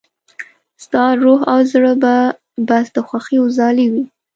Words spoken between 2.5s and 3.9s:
بس د خوښيو ځالې